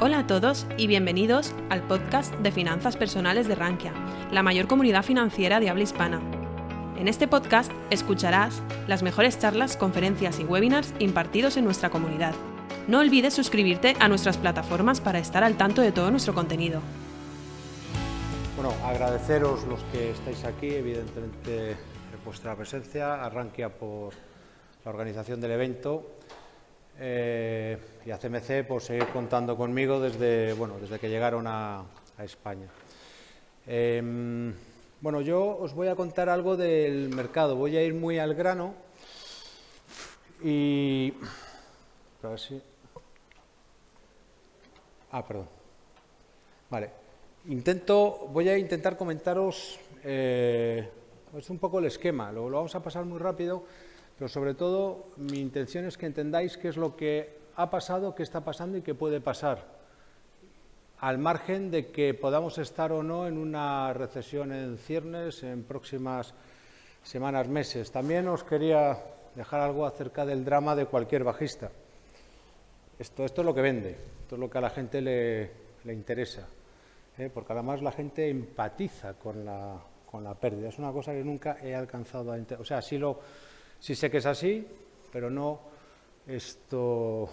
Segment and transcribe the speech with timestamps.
[0.00, 3.92] Hola a todos y bienvenidos al podcast de finanzas personales de Rankia,
[4.30, 6.20] la mayor comunidad financiera de habla hispana.
[6.96, 12.32] En este podcast escucharás las mejores charlas, conferencias y webinars impartidos en nuestra comunidad.
[12.86, 16.80] No olvides suscribirte a nuestras plataformas para estar al tanto de todo nuestro contenido.
[18.54, 21.76] Bueno, agradeceros los que estáis aquí, evidentemente
[22.24, 24.12] vuestra presencia, a Rankia por
[24.84, 26.18] la organización del evento
[26.98, 31.84] eh, y a CMC por seguir contando conmigo desde, bueno, desde que llegaron a,
[32.18, 32.66] España.
[33.64, 34.52] Em,
[35.00, 38.74] bueno, yo os voy a contar algo del mercado, voy a ir muy al grano
[40.42, 41.14] y...
[42.24, 42.60] A ver si...
[45.12, 45.48] Ah, perdón.
[46.70, 46.90] Vale.
[47.46, 50.88] Intento, voy a intentar comentaros eh,
[51.36, 53.64] es un poco el esquema, lo vamos a pasar muy rápido
[54.18, 58.24] pero sobre todo, mi intención es que entendáis qué es lo que ha pasado, qué
[58.24, 59.64] está pasando y qué puede pasar,
[60.98, 66.34] al margen de que podamos estar o no en una recesión en ciernes en próximas
[67.04, 67.92] semanas, meses.
[67.92, 68.98] También os quería
[69.36, 71.70] dejar algo acerca del drama de cualquier bajista.
[72.98, 73.90] Esto, es lo que vende,
[74.22, 76.48] esto es lo que a la gente le, interesa,
[77.16, 77.30] ¿eh?
[77.32, 79.76] porque además la gente empatiza con la,
[80.10, 80.70] con la pérdida.
[80.70, 82.60] Es una cosa que nunca he alcanzado a entender.
[82.60, 83.20] O sea, si lo
[83.80, 84.66] Sí sé que es así,
[85.12, 85.60] pero no
[86.26, 87.28] esto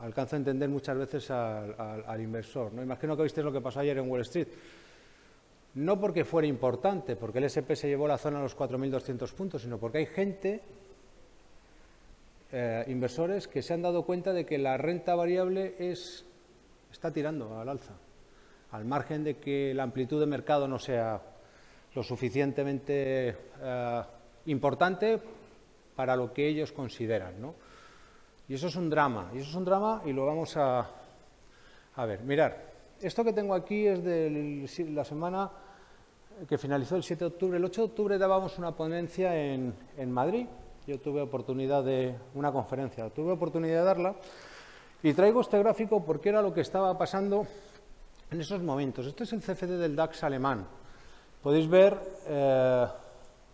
[0.00, 2.72] alcanza a entender muchas veces al, inversor.
[2.72, 2.82] ¿no?
[2.82, 4.48] Imagino que visteis lo que pasó ayer en Wall Street.
[5.74, 9.62] No porque fuera importante, porque el SP se llevó la zona a los 4.200 puntos,
[9.62, 10.60] sino porque hay gente,
[12.52, 16.24] eh, inversores, que se han dado cuenta de que la renta variable es,
[16.92, 17.94] está tirando al alza,
[18.70, 21.20] al margen de que la amplitud de mercado no sea
[21.94, 24.02] lo suficientemente eh,
[24.46, 25.20] importante
[25.94, 27.40] para lo que ellos consideran.
[27.40, 27.54] ¿no?
[28.48, 30.86] Y eso es un drama, y eso es un drama y lo vamos a,
[31.96, 32.22] a ver.
[32.22, 35.50] Mirar, esto que tengo aquí es de la semana
[36.48, 37.58] que finalizó el 7 de octubre.
[37.58, 40.46] El 8 de octubre dábamos una ponencia en, en Madrid.
[40.86, 44.14] Yo tuve oportunidad de una conferencia, tuve oportunidad de darla.
[45.02, 47.46] Y traigo este gráfico porque era lo que estaba pasando
[48.30, 49.06] en esos momentos.
[49.06, 50.66] Este es el CFD del DAX alemán.
[51.42, 52.86] Podéis ver, eh,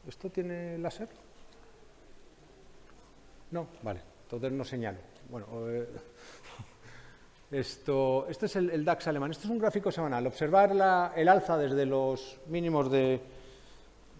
[0.07, 1.09] ¿esto tiene láser?
[3.51, 4.99] No, vale, entonces no señalo.
[5.29, 5.89] Bueno, eh,
[7.51, 9.31] esto, este es el, DAX alemán.
[9.33, 10.27] Esto es un gráfico semanal.
[10.27, 10.73] Observar
[11.17, 13.21] el alza desde los mínimos de,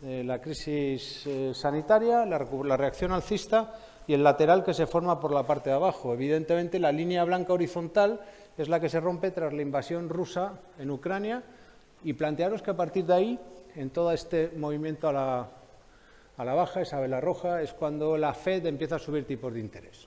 [0.03, 3.75] la crisis eh, sanitaria, la, la, reacción alcista
[4.07, 6.15] y el lateral que se forma por la parte de abajo.
[6.15, 8.21] Evidentemente, la línea blanca horizontal
[8.57, 11.43] es la que se rompe tras la invasión rusa en Ucrania
[12.03, 13.39] y plantearos que a partir de ahí,
[13.77, 15.49] en todo este movimiento a la,
[16.41, 19.61] a la baja, esa vela roja, es cuando la Fed empieza a subir tipos de
[19.61, 20.07] interés.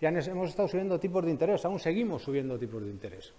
[0.00, 3.32] Ya hemos estado subiendo tipos de interés, aún seguimos subiendo tipos de interés.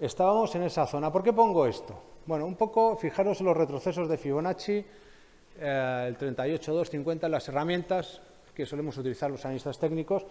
[0.00, 1.12] Estábamos en esa zona.
[1.12, 1.96] ¿Por qué pongo esto?
[2.26, 4.84] Bueno, un poco, fijaros en los retrocesos de Fibonacci,
[5.60, 6.82] eh, el 38,
[7.28, 8.20] las herramientas
[8.52, 10.26] que solemos utilizar los analistas técnicos.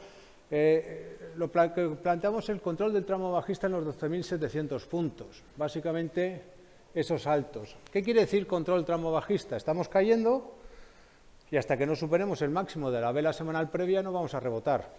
[0.51, 5.41] Eh, lo planteamos el control del tramo bajista en los 12.700 puntos.
[5.55, 6.43] Básicamente,
[6.93, 7.75] esos altos.
[7.91, 9.57] ¿Qué quiere decir control tramo bajista?
[9.57, 10.55] Estamos cayendo,
[11.51, 14.39] y hasta que no superemos el máximo de la vela semanal previa no vamos a
[14.39, 14.89] rebotar.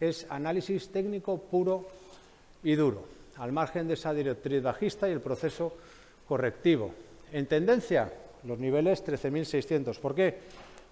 [0.00, 1.86] Es análisis técnico puro
[2.62, 3.04] y duro,
[3.38, 5.72] al margen de esa directriz bajista y el proceso
[6.28, 6.92] correctivo.
[7.32, 8.12] En tendencia,
[8.44, 9.98] los niveles 13.600.
[9.98, 10.38] ¿Por qué?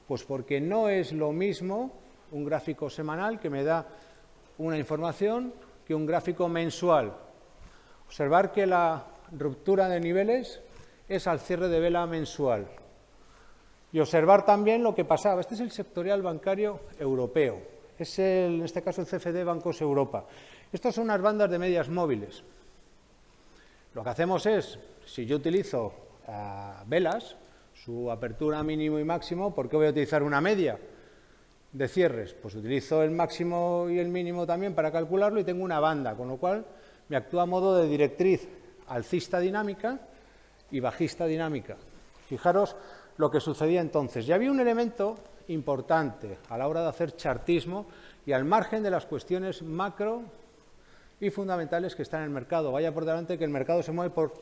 [0.06, 1.92] Pues porque no es lo mismo
[2.32, 3.86] un gráfico semanal que me da
[4.58, 5.52] una información
[5.86, 7.12] que un gráfico mensual.
[8.06, 10.60] Observar que la ruptura de niveles
[11.08, 12.66] es al cierre de vela mensual,
[13.94, 15.40] y observar también lo que pasaba.
[15.40, 17.62] Este es el sectorial bancario europeo.
[17.96, 20.24] Es el, en este caso el CFD Bancos Europa.
[20.72, 22.42] Estas son unas bandas de medias móviles.
[23.94, 25.94] Lo que hacemos es, si yo utilizo
[26.26, 26.32] eh,
[26.86, 27.36] velas,
[27.72, 30.76] su apertura mínimo y máximo, ¿por qué voy a utilizar una media
[31.70, 32.34] de cierres?
[32.34, 36.26] Pues utilizo el máximo y el mínimo también para calcularlo y tengo una banda, con
[36.26, 36.66] lo cual
[37.08, 38.48] me actúa a modo de directriz
[38.88, 40.00] alcista dinámica
[40.72, 41.76] y bajista dinámica.
[42.28, 42.74] Fijaros
[43.16, 44.26] lo que sucedía entonces.
[44.26, 45.16] Y había un elemento
[45.48, 47.86] importante a la hora de hacer chartismo
[48.26, 50.22] y al margen de las cuestiones macro
[51.20, 52.72] y fundamentales que están en el mercado.
[52.72, 54.32] Vaya por delante que el mercado se mueve por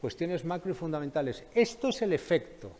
[0.00, 1.44] cuestiones macro y fundamentales.
[1.54, 2.70] Esto es el efecto.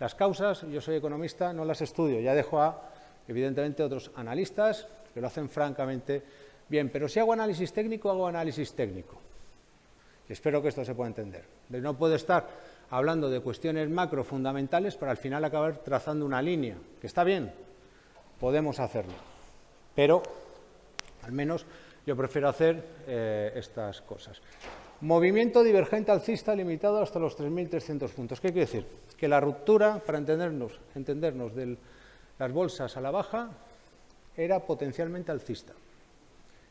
[0.00, 2.90] Las causas, yo soy economista, no las estudio, ya dejo a,
[3.28, 6.22] evidentemente, otros analistas que lo hacen francamente
[6.68, 6.90] bien.
[6.90, 9.16] Pero si hago análisis técnico, hago análisis técnico.
[10.28, 11.44] Y espero que esto se pueda entender.
[11.68, 12.48] No puedo estar
[12.96, 17.52] hablando de cuestiones macro fundamentales para al final acabar trazando una línea, que está bien,
[18.38, 19.14] podemos hacerlo,
[19.94, 20.22] pero
[21.22, 21.66] al menos
[22.06, 24.38] Yo prefiero hacer eh, estas cosas.
[25.00, 28.42] Movimiento divergente alcista limitado hasta los 3.300 puntos.
[28.42, 28.86] ¿Qué quiere decir?
[29.16, 31.78] Que la ruptura, para entendernos, entendernos de
[32.38, 33.48] las bolsas a la baja,
[34.36, 35.72] era potencialmente alcista.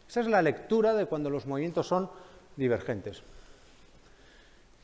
[0.08, 2.12] Esa es la lectura de cuando los movimientos son
[2.56, 3.24] divergentes.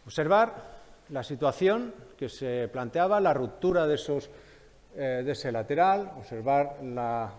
[0.08, 0.79] Observar
[1.12, 4.30] la situación que se planteaba, la ruptura de, esos,
[4.96, 7.32] eh, de ese lateral, observar la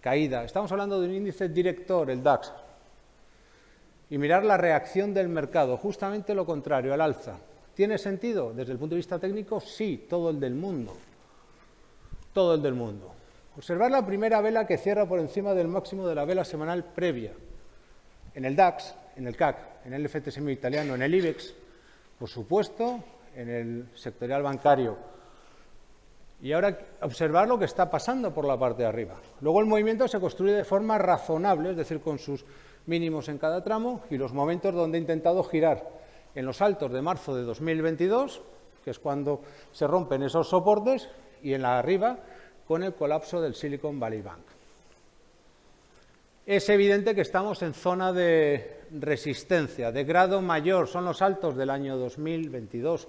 [0.00, 0.44] caída.
[0.44, 2.52] Estamos hablando de un índice director, el DAX,
[4.10, 7.38] y mirar la reacción del mercado, justamente lo contrario, al alza.
[7.74, 8.52] ¿Tiene sentido?
[8.52, 10.96] Desde el punto de vista técnico, sí, todo el del mundo.
[12.34, 13.12] Todo el del mundo.
[13.56, 17.32] Observar la primera vela que cierra por encima del máximo de la vela semanal previa.
[18.34, 21.54] En el DAX, en el CAC, en el FTSE italiano, en el IBEX,
[22.20, 23.02] por supuesto,
[23.34, 24.98] en el sectorial bancario.
[26.42, 29.14] Y ahora observar lo que está pasando por la parte de arriba.
[29.40, 32.44] Luego el movimiento se construye de forma razonable, es decir, con sus
[32.84, 35.88] mínimos en cada tramo y los momentos donde he intentado girar
[36.34, 38.42] en los altos de marzo de 2022,
[38.84, 39.40] que es cuando
[39.72, 41.08] se rompen esos soportes,
[41.42, 42.18] y en la arriba
[42.68, 44.44] con el colapso del Silicon Valley Bank.
[46.44, 51.70] Es evidente que estamos en zona de resistencia, de grado mayor, son los altos del
[51.70, 53.08] año 2022.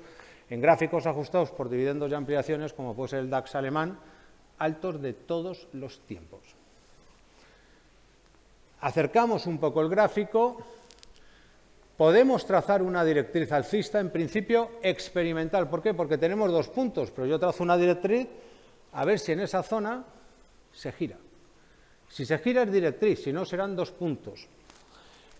[0.49, 3.97] En gráficos ajustados por dividendos y ampliaciones, como puede ser el DAX alemán,
[4.57, 6.41] altos de todos los tiempos.
[8.81, 10.57] Acercamos un poco el gráfico,
[11.97, 15.69] podemos trazar una directriz alcista, en principio experimental.
[15.69, 15.93] ¿Por qué?
[15.93, 18.27] Porque tenemos dos puntos, pero yo trazo una directriz
[18.93, 20.03] a ver si en esa zona
[20.71, 21.17] se gira.
[22.09, 24.47] Si se gira es directriz, si no serán dos puntos.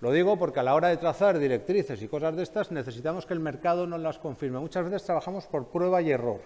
[0.01, 3.33] Lo digo porque a la hora de trazar directrices y cosas de estas necesitamos que
[3.33, 4.59] el mercado nos las confirme.
[4.59, 6.41] Muchas veces trabajamos por prueba y error.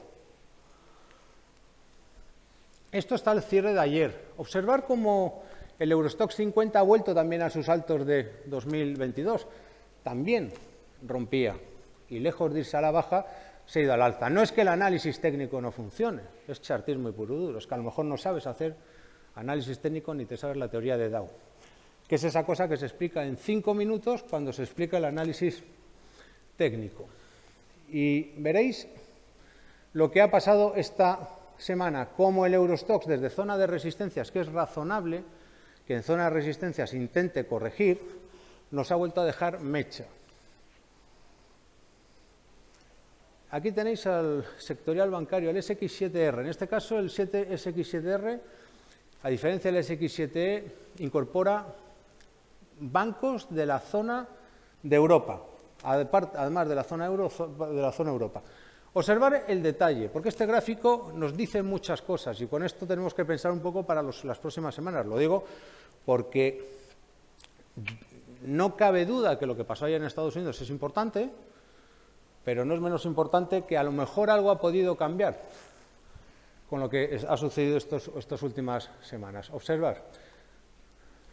[2.91, 4.25] Esto está al cierre de ayer.
[4.37, 5.43] Observar cómo
[5.79, 9.47] el Eurostock 50 ha vuelto también a sus altos de 2022.
[10.03, 10.51] También
[11.05, 11.55] rompía.
[12.09, 13.25] Y lejos de irse a la baja,
[13.65, 14.29] se ha ido al alza.
[14.29, 17.73] No es que el análisis técnico no funcione, es chartismo y puro duro, es que
[17.73, 18.75] a lo mejor no sabes hacer
[19.35, 21.27] análisis técnico ni te sabes la teoría de Dow,
[22.07, 25.63] que es esa cosa que se explica en cinco minutos cuando se explica el análisis
[26.57, 27.07] técnico.
[27.89, 28.87] Y veréis
[29.93, 34.51] lo que ha pasado esta semana, como el Eurostox desde zona de resistencias, que es
[34.51, 35.23] razonable
[35.87, 37.99] que en zona de resistencias intente corregir,
[38.71, 40.05] nos ha vuelto a dejar mecha.
[43.51, 46.41] Aquí tenéis al sectorial bancario, el SX7R.
[46.41, 48.39] En este caso, el SX7R,
[49.23, 50.63] a diferencia del SX7E,
[50.99, 51.65] incorpora
[52.79, 54.27] bancos de la zona
[54.83, 55.41] de Europa,
[55.83, 58.41] además de la zona euro, de la zona Europa.
[58.93, 63.25] Observar el detalle, porque este gráfico nos dice muchas cosas y con esto tenemos que
[63.25, 65.05] pensar un poco para las próximas semanas.
[65.05, 65.43] Lo digo
[66.05, 66.63] porque
[68.45, 71.29] no cabe duda que lo que pasó allá en Estados Unidos es importante,
[72.45, 75.41] pero no es menos importante que a lo mejor algo ha podido cambiar
[76.69, 79.49] con lo que ha sucedido estas últimas semanas.
[79.51, 80.03] Observar.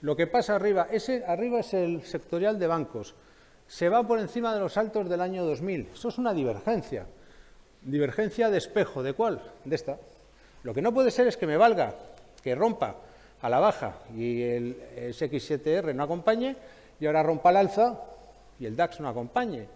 [0.03, 3.15] Lo que pasa arriba, ese arriba es el sectorial de bancos.
[3.67, 5.91] Se va por encima de los altos del año 2000.
[5.95, 7.07] Eso es una divergencia.
[7.81, 9.03] Divergencia de espejo.
[9.03, 9.41] ¿De cuál?
[9.65, 9.97] De esta.
[10.65, 11.95] Lo que no puede ser es que me valga,
[12.43, 12.97] que rompa
[13.41, 14.77] a la baja y el
[15.11, 16.57] SX7R no acompañe
[17.01, 17.99] y ahora rompa al alza
[18.61, 19.67] y el DAX no acompañe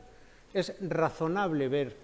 [0.56, 1.96] es razonable ver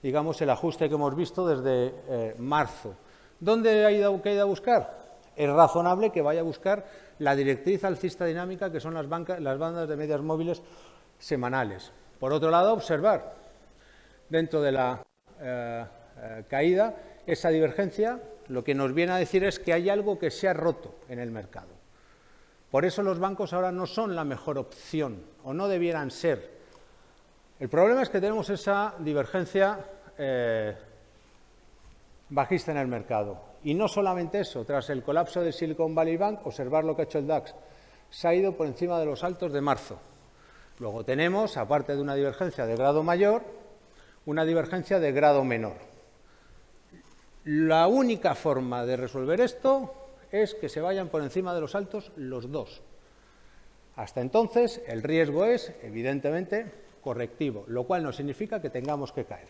[0.00, 2.94] digamos, el ajuste que hemos visto desde eh, marzo.
[3.40, 4.99] ¿Dónde ha que ha ido a buscar?
[5.40, 6.84] Es razonable que vaya a buscar
[7.18, 10.60] la directriz alcista dinámica, que son las, bandas de medias móviles
[11.18, 11.92] semanales.
[12.18, 13.36] Por otro lado, observar
[14.28, 15.02] dentro de la
[15.40, 15.86] eh,
[16.18, 16.94] eh, caída
[17.26, 20.52] esa divergencia, lo que nos viene a decir es que hay algo que se ha
[20.52, 21.70] roto en el mercado.
[22.70, 26.50] Por eso los bancos ahora no son la mejor opción, o no debieran ser,
[27.58, 29.78] el problema es que tenemos esa divergencia
[30.18, 30.76] eh,
[32.28, 33.49] bajista en el mercado.
[33.62, 37.04] Y no solamente eso, tras el colapso de Silicon Valley Bank, observar lo que ha
[37.04, 37.54] hecho el DAX,
[38.08, 39.98] se ha ido por encima de los altos de marzo.
[40.78, 43.42] Luego tenemos, aparte de una divergencia de grado mayor,
[44.24, 45.76] una divergencia de grado menor.
[47.44, 49.94] La única forma de resolver esto
[50.30, 52.82] es que se vayan por encima de los altos los dos.
[53.96, 59.48] Hasta entonces, el riesgo es, evidentemente, correctivo, lo cual no significa que tengamos que caer.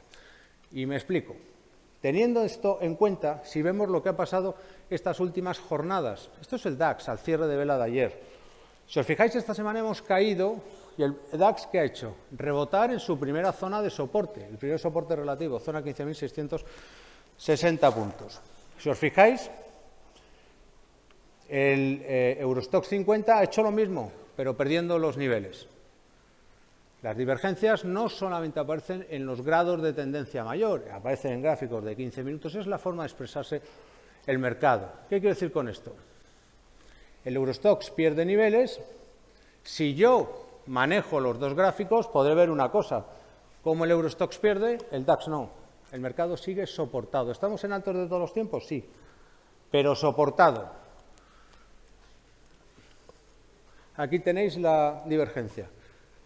[0.72, 1.36] Y me explico.
[2.00, 4.56] Teniendo esto en cuenta, si vemos lo que ha pasado
[4.88, 8.20] estas últimas jornadas, esto es el DAX al cierre de vela de ayer.
[8.86, 10.56] Si os fijáis, esta semana hemos caído
[10.96, 12.14] y el DAX ¿qué ha hecho?
[12.32, 18.40] Rebotar en su primera zona de soporte, el primer soporte relativo, zona 15.660 puntos.
[18.78, 19.50] Si os fijáis,
[21.50, 25.66] El eh, Eurostock 50 ha hecho lo mismo, pero perdiendo los niveles.
[27.02, 31.96] Las divergencias no solamente aparecen en los grados de tendencia mayor, aparecen en gráficos de
[31.96, 33.62] 15 minutos, es la forma de expresarse
[34.26, 34.92] el mercado.
[35.08, 35.94] ¿Qué quiero decir con esto?
[37.24, 38.80] El Eurostox pierde niveles.
[39.62, 43.06] Si yo manejo los dos gráficos, podré ver una cosa.
[43.62, 45.50] Como el Eurostox pierde, el DAX no.
[45.92, 47.32] El mercado sigue soportado.
[47.32, 48.66] ¿Estamos en altos de todos los tiempos?
[48.66, 48.84] Sí.
[49.70, 50.70] Pero soportado.
[53.96, 55.68] Aquí tenéis la divergencia.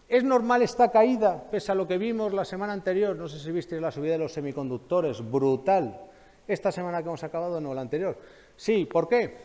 [0.07, 3.15] ¿Es normal esta caída, pese a lo que vimos la semana anterior?
[3.15, 5.99] No sé si visteis la subida de los semiconductores, brutal.
[6.47, 8.15] Esta semana que hemos acabado, no, la anterior.
[8.55, 9.35] Sí, ¿por qué?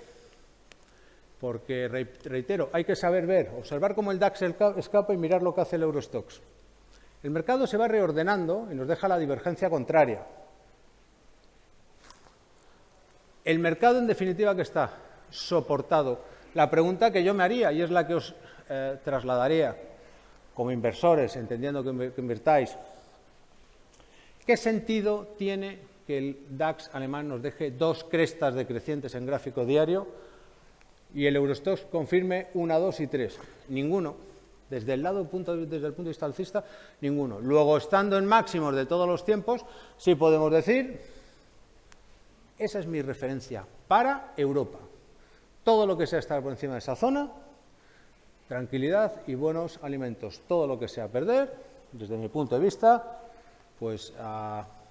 [1.40, 5.62] Porque, reitero, hay que saber ver, observar cómo el DAX escapa y mirar lo que
[5.62, 6.43] hace el Eurostox.
[7.23, 10.26] El mercado se va reordenando y nos deja la divergencia contraria.
[13.47, 14.93] El mercado, en definitiva, que está
[15.31, 16.21] soportado.
[16.52, 18.35] La pregunta que yo me haría, y es la que os
[18.69, 19.89] eh, trasladaría
[20.54, 22.76] como inversores, entendiendo que, que invertáis,
[24.47, 30.09] ¿qué sentido tiene que el DAX alemán nos deje dos crestas decrecientes en gráfico diario
[31.14, 33.38] y el Eurostox confirme una, dos y tres.
[33.69, 34.16] Ninguno.
[34.69, 36.64] Desde el, lado, desde el punto de vista alcista,
[37.00, 37.40] ninguno.
[37.40, 39.64] Luego, estando en máximos de todos los tiempos,
[39.97, 41.00] sí podemos decir,
[42.57, 44.78] esa es mi referencia para Europa.
[45.64, 47.30] Todo lo que sea estar por encima de esa zona,
[48.50, 50.40] tranquilidad y buenos alimentos.
[50.49, 51.54] Todo lo que sea perder,
[51.92, 53.21] desde mi punto de vista,
[53.78, 54.12] pues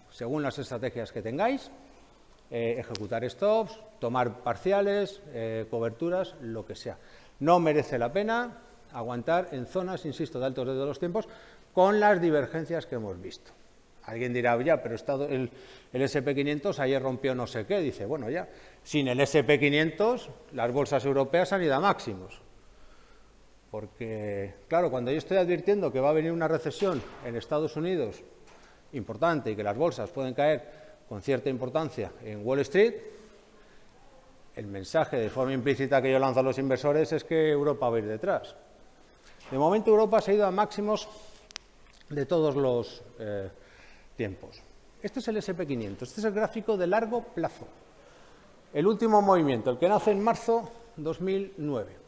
[0.09, 1.69] según las estrategias que tengáis,
[2.49, 6.97] eh, ejecutar stops, tomar parciales, eh, coberturas, lo que sea.
[7.41, 8.59] No merece la pena
[8.93, 11.27] aguantar en zonas, insisto, de altos de los tiempos,
[11.73, 13.51] con las divergencias que hemos visto.
[14.05, 15.51] Alguien dirá, ya, pero el
[15.91, 17.81] SP500 ayer rompió no sé qué.
[17.81, 18.47] Dice, bueno, ya,
[18.83, 22.48] sin el SP500 las bolsas europeas han ido a máximos.
[23.71, 28.21] Porque, claro, cuando yo estoy advirtiendo que va a venir una recesión en Estados Unidos
[28.93, 32.95] importante y que las bolsas pueden caer con cierta importancia en Wall Street,
[34.55, 37.95] el mensaje de forma implícita que yo lanzo a los inversores es que Europa va
[37.97, 38.55] a ir detrás.
[39.49, 41.07] De momento Europa se ha ido a máximos
[42.09, 43.49] de todos los eh,
[44.15, 44.61] tiempos.
[45.01, 47.67] Este es el SP500, este es el gráfico de largo plazo.
[48.73, 51.98] El último movimiento, el que nace en marzo 2009.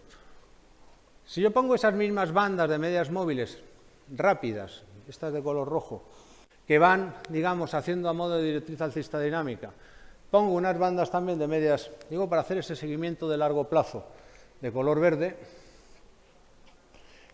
[1.32, 3.58] Si yo pongo esas mismas bandas de medias móviles
[4.12, 6.04] rápidas, estas de color rojo,
[6.68, 9.72] que van, digamos, haciendo a modo de directriz alcista dinámica.
[10.30, 14.04] Pongo unas bandas también de medias, digo, para hacer ese seguimiento de largo plazo
[14.60, 15.38] de color verde.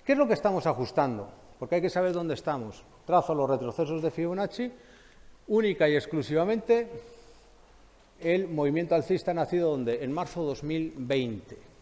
[0.05, 1.27] ¿Qué es lo que estamos ajustando?
[1.57, 2.83] Porque hay que saber dónde estamos.
[3.03, 4.71] Trazo los retrocesos de Fibonacci,
[5.47, 6.87] única y exclusivamente
[8.19, 10.03] el movimiento alcista nacido donde?
[10.03, 11.76] En marzo 2020.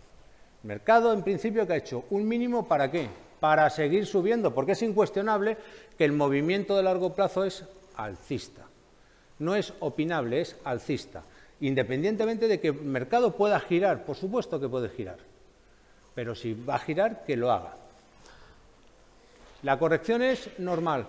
[0.66, 3.10] Mercado, en principio, que ha hecho un mínimo para qué?
[3.46, 5.58] para seguir subiendo, porque es incuestionable
[5.98, 7.64] que el movimiento de largo plazo es
[7.96, 8.64] alcista.
[9.38, 11.24] No es opinable, es alcista.
[11.62, 15.18] Independientemente de que el mercado pueda girar, por supuesto que puede girar,
[16.16, 17.76] pero si va a girar, que lo haga.
[19.62, 21.06] La corrección es normal.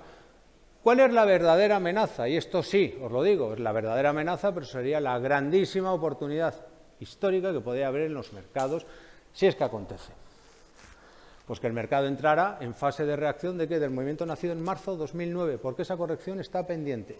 [0.82, 2.28] ¿Cuál es la verdadera amenaza?
[2.28, 6.54] Y esto sí, os lo digo, es la verdadera amenaza, pero sería la grandísima oportunidad
[7.00, 8.86] histórica que podría haber en los mercados
[9.36, 10.12] si es que acontece.
[11.46, 14.62] Pues que el mercado entrara en fase de reacción de que del movimiento nacido en
[14.62, 17.18] marzo de 2009, porque esa corrección está pendiente.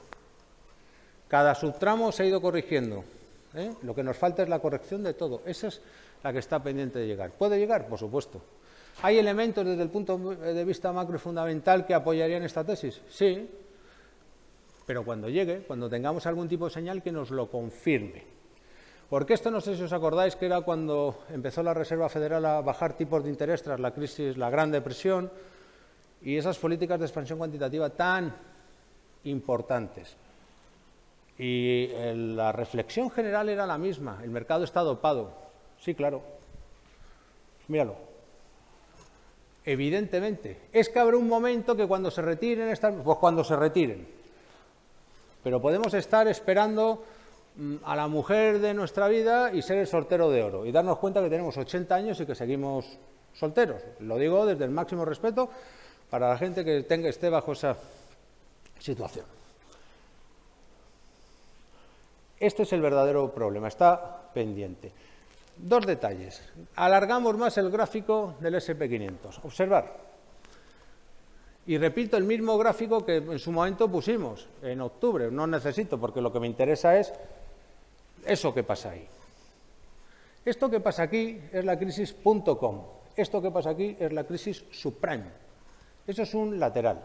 [1.29, 3.05] Cada subtramo se ha ido corrigiendo.
[3.55, 3.71] ¿eh?
[3.83, 5.43] Lo que nos falta es la corrección de todo.
[5.45, 5.83] Esa es
[6.25, 7.33] la que está pendiente de llegar.
[7.33, 7.87] ¿Puede llegar?
[7.87, 8.41] Por supuesto.
[9.03, 13.03] ¿Hay elementos desde el punto de vista macro fundamental que apoyarían esta tesis?
[13.11, 13.49] Sí.
[14.87, 18.37] Pero cuando llegue, cuando tengamos algún tipo de señal que nos lo confirme.
[19.09, 22.61] Porque esto no sé si os acordáis que era cuando empezó la Reserva Federal a
[22.61, 25.31] bajar tipos de interés tras la crisis, la Gran Depresión,
[26.23, 28.35] y esas políticas de expansión cuantitativa tan
[29.25, 30.17] importantes.
[31.39, 35.31] Y la reflexión general era la misma, el mercado está dopado.
[35.79, 36.23] Sí, claro.
[37.69, 37.95] Míralo.
[39.65, 40.63] Evidentemente.
[40.73, 44.09] Es que habrá un momento que cuando se retiren, pues cuando se retiren.
[45.45, 47.05] Pero podemos estar esperando
[47.85, 51.23] a la mujer de nuestra vida y ser el soltero de oro y darnos cuenta
[51.23, 52.99] que tenemos 80 años y que seguimos
[53.33, 53.83] solteros.
[54.01, 55.49] Lo digo desde el máximo respeto
[56.11, 57.77] para la gente que tenga, esté bajo esa
[58.79, 59.25] situación.
[62.39, 64.93] Este es el verdadero problema, está pendiente.
[65.57, 66.43] Dos detalles.
[66.75, 69.41] Alargamos más el gráfico del SP500.
[69.43, 69.97] Observar.
[71.67, 75.31] Y repito el mismo gráfico que en su momento pusimos en octubre.
[75.31, 77.13] No necesito, porque lo que me interesa es
[78.27, 79.09] eso que pasa ahí.
[80.45, 82.85] Esto que pasa aquí es la crisis.com.
[83.17, 85.31] Esto que pasa aquí es la crisis subprime.
[86.07, 87.03] Eso es un lateral.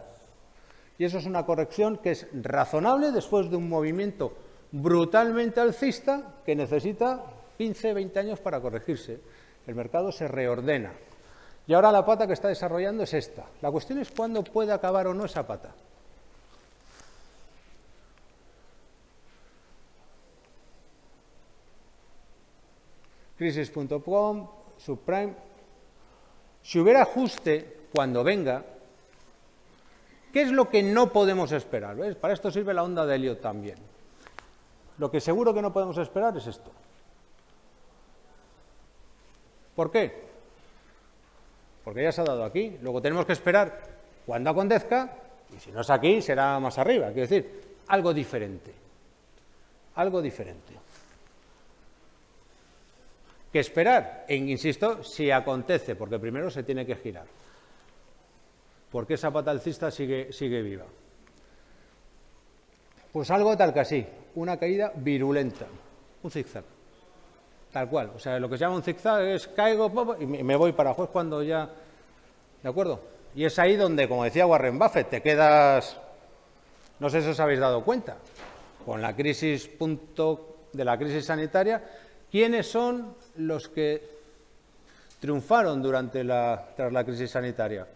[0.97, 4.33] Y eso es una corrección que es razonable después de un movimiento
[4.71, 7.23] brutalmente alcista que necesita
[7.57, 9.19] 15, 20 años para corregirse.
[9.65, 10.93] El mercado se reordena.
[11.67, 13.45] Y ahora la pata que está desarrollando es esta.
[13.61, 15.73] La cuestión es cuándo puede acabar o no esa pata.
[23.41, 25.33] Crisis.com, subprime.
[26.61, 28.63] Si hubiera ajuste cuando venga,
[30.31, 31.97] ¿qué es lo que no podemos esperar?
[32.17, 33.79] Para esto sirve la onda de Elliot también.
[34.99, 36.71] Lo que seguro que no podemos esperar es esto.
[39.75, 40.21] ¿Por qué?
[41.83, 42.77] Porque ya se ha dado aquí.
[42.83, 43.81] Luego tenemos que esperar
[44.23, 45.17] cuando acontezca,
[45.51, 47.07] y si no es aquí, será más arriba.
[47.07, 48.71] Quiero decir, algo diferente.
[49.95, 50.80] Algo diferente
[53.51, 54.25] que esperar.
[54.27, 57.25] E insisto, si acontece, porque primero se tiene que girar.
[58.91, 60.85] Porque esa pata alcista sigue, sigue viva.
[63.11, 64.05] Pues algo tal que así,
[64.35, 65.65] una caída virulenta,
[66.23, 66.63] un zigzag.
[67.71, 68.11] Tal cual.
[68.15, 71.09] O sea, lo que se llama un zigzag es caigo y me voy para es
[71.09, 71.69] cuando ya.
[72.61, 72.99] ¿De acuerdo?
[73.33, 75.97] Y es ahí donde, como decía Warren Buffett, te quedas.
[76.99, 78.17] No sé si os habéis dado cuenta.
[78.85, 81.83] Con la crisis punto de la crisis sanitaria,
[82.31, 84.21] ¿quiénes son los que
[85.21, 87.87] triunfaron durante tras la crisis sanitaria.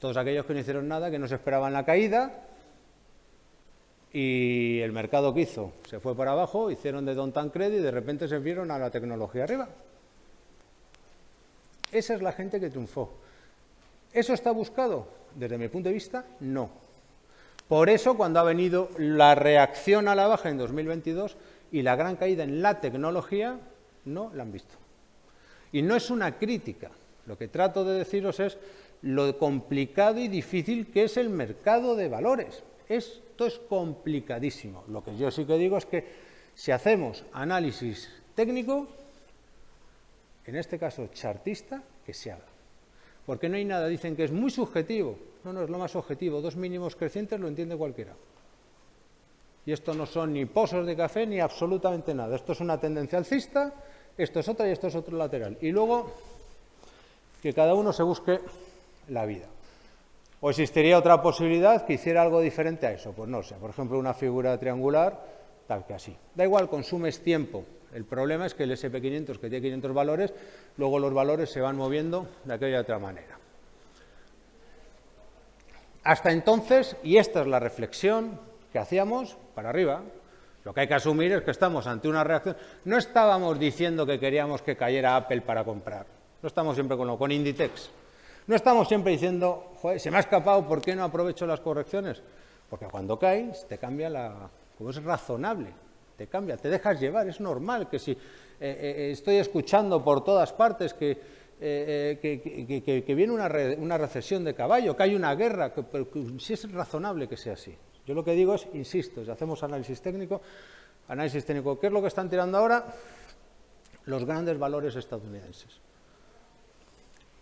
[0.00, 2.32] Todos aquellos que no hicieron nada, que no se esperaban la caída
[4.12, 7.90] y el mercado que hizo se fue para abajo, hicieron de Don Tancred y de
[7.90, 9.68] repente se vieron a la tecnología arriba.
[11.92, 13.12] Esa es la gente que triunfó.
[14.12, 15.06] ¿Eso está buscado?
[15.34, 16.70] Desde mi punto de vista, no.
[17.68, 21.36] Por eso, cuando ha venido la reacción a la baja en 2022
[21.74, 23.58] y la gran caída en la tecnología,
[24.04, 24.76] no la han visto.
[25.72, 26.92] Y no es una crítica.
[27.26, 28.58] Lo que trato de deciros es
[29.02, 32.62] lo complicado y difícil que es el mercado de valores.
[32.88, 34.84] Esto es complicadísimo.
[34.86, 36.04] Lo que yo sí que digo es que
[36.54, 38.86] si hacemos análisis técnico,
[40.46, 42.46] en este caso chartista, que se haga.
[43.26, 45.18] Porque no hay nada, dicen que es muy subjetivo.
[45.42, 46.40] No, no, es lo más objetivo.
[46.40, 48.14] Dos mínimos crecientes lo entiende cualquiera.
[49.66, 52.36] Y esto no son ni pozos de café ni absolutamente nada.
[52.36, 53.72] Esto es una tendencia alcista
[54.16, 55.58] esto es otra y esto es otro lateral.
[55.60, 56.12] Y luego
[57.42, 58.40] que cada uno se busque
[59.08, 59.46] la vida.
[60.40, 63.12] ¿O existiría otra posibilidad que hiciera algo diferente a eso?
[63.12, 65.20] Pues no sé, por ejemplo, una figura triangular,
[65.66, 66.16] tal que así.
[66.34, 67.64] Da igual, consumes tiempo.
[67.92, 70.34] El problema es que el SP500, que tiene 500 valores,
[70.76, 73.38] luego los valores se van moviendo de aquella otra manera.
[76.02, 78.38] Hasta entonces, y esta es la reflexión
[78.74, 80.02] que hacíamos, para arriba,
[80.64, 82.56] lo que hay que asumir es que estamos ante una reacción.
[82.86, 86.06] No estábamos diciendo que queríamos que cayera Apple para comprar.
[86.42, 87.90] No estamos siempre con Inditex.
[88.48, 92.20] No estamos siempre diciendo, joder, se me ha escapado, ¿por qué no aprovecho las correcciones?
[92.68, 94.50] Porque cuando caes te cambia la...
[94.76, 95.68] como es razonable,
[96.16, 98.16] te cambia, te dejas llevar, es normal que si eh,
[98.60, 101.16] eh, estoy escuchando por todas partes que,
[101.60, 102.18] eh,
[103.06, 105.84] que, viene una, una, recesión de caballo, que hay una guerra, que,
[106.40, 107.78] si es razonable que sea así.
[108.06, 110.40] Yo lo que digo es, insisto, si hacemos análisis técnico,
[111.08, 112.84] análisis técnico, ¿qué es lo que están tirando ahora?
[114.06, 115.80] Los grandes valores estadounidenses.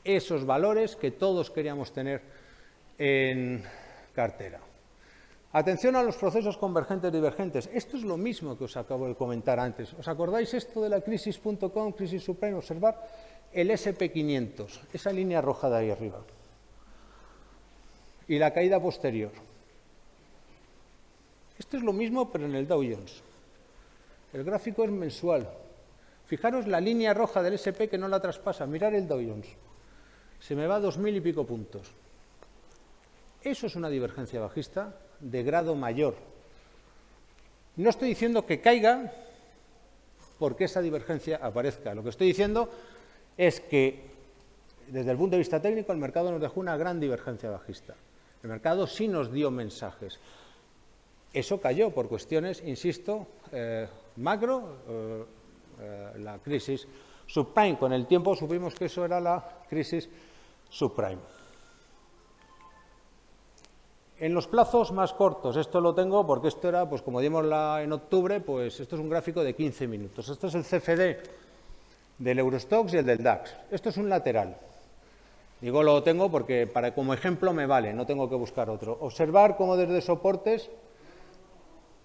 [0.04, 2.22] Esos valores que todos queríamos tener
[2.98, 3.62] en
[4.14, 4.60] cartera.
[5.52, 7.68] Atención a los procesos convergentes y divergentes.
[7.72, 9.92] Esto es lo mismo que os acabo de comentar antes.
[9.94, 12.56] ¿Os acordáis esto de la crisis.com, crisis suprema?
[12.56, 13.06] Observar
[13.52, 16.20] el SP500, esa línea roja de ahí arriba.
[18.28, 19.51] Y la caída posterior.
[21.62, 23.22] Esto es lo mismo, pero en el Dow Jones.
[24.32, 25.48] El gráfico es mensual.
[26.26, 28.66] Fijaros la línea roja del SP que no la traspasa.
[28.66, 29.46] Mirar el Dow Jones.
[30.40, 31.92] Se me va a dos mil y pico puntos.
[33.44, 36.16] Eso es una divergencia bajista de grado mayor.
[37.76, 39.12] No estoy diciendo que caiga
[40.40, 41.94] porque esa divergencia aparezca.
[41.94, 42.70] Lo que estoy diciendo
[43.36, 44.10] es que,
[44.88, 47.94] desde el punto de vista técnico, el mercado nos dejó una gran divergencia bajista.
[48.42, 50.18] El mercado sí nos dio mensajes.
[51.32, 55.24] Eso cayó por cuestiones, insisto, eh, macro, eh,
[55.80, 56.86] eh, la crisis
[57.26, 57.78] subprime.
[57.78, 60.10] Con el tiempo supimos que eso era la crisis
[60.68, 61.22] subprime.
[64.18, 67.44] En los plazos más cortos, esto lo tengo porque esto era, pues como dimos
[67.80, 70.28] en octubre, pues esto es un gráfico de 15 minutos.
[70.28, 71.16] Esto es el CFD
[72.18, 73.56] del Eurostox y el del DAX.
[73.70, 74.56] Esto es un lateral.
[75.60, 78.98] Digo lo tengo porque como ejemplo me vale, no tengo que buscar otro.
[79.00, 80.70] Observar cómo desde soportes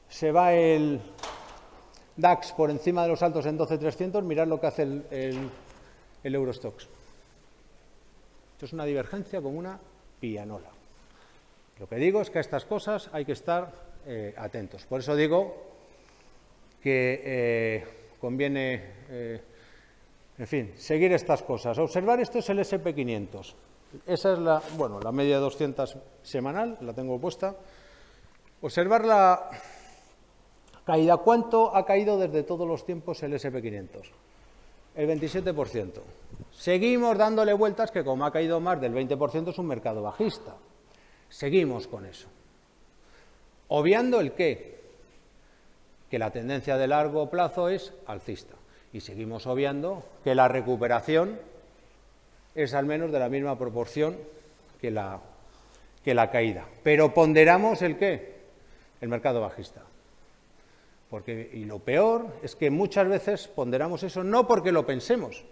[0.09, 0.99] se va el
[2.15, 5.49] DAX por encima de los altos en 12.300, mirad lo que hace el,
[6.23, 6.87] el, Eurostox.
[8.53, 9.79] Esto es una divergencia como una
[10.19, 10.69] pianola.
[11.79, 13.71] Lo que digo es que a estas cosas hay que estar
[14.07, 14.85] eh, atentos.
[14.85, 15.67] Por eso digo
[16.81, 17.85] que eh,
[18.19, 19.41] conviene, eh,
[20.39, 21.77] en fin, seguir estas cosas.
[21.77, 23.53] Observar esto es el SP500.
[24.07, 27.55] Esa es la, bueno, la media de 200 semanal, la tengo puesta.
[28.61, 29.51] Observar la
[30.87, 31.17] caída.
[31.17, 34.03] ¿Cuánto ha caído desde todos los tiempos el SP500?
[34.95, 35.91] El 27%.
[36.53, 40.55] Seguimos dándole vueltas que como ha caído más del 20% es un mercado bajista.
[41.29, 42.29] Seguimos con eso.
[43.67, 44.79] Obviando el qué?
[46.09, 48.55] Que la tendencia de largo plazo es alcista.
[48.93, 51.37] Y seguimos obviando que la recuperación
[52.55, 54.17] es al menos de la misma proporción
[54.79, 55.19] que la,
[56.05, 56.65] que la caída.
[56.81, 58.37] Pero ponderamos el qué?
[59.01, 59.83] El mercado bajista.
[61.09, 65.43] Porque, y lo peor es que muchas veces ponderamos eso no porque lo pensemos,